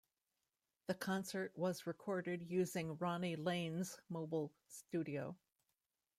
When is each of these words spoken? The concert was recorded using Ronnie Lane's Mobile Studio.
The 0.87 0.95
concert 0.95 1.55
was 1.55 1.85
recorded 1.85 2.41
using 2.41 2.97
Ronnie 2.97 3.35
Lane's 3.35 3.99
Mobile 4.09 4.51
Studio. 4.67 5.37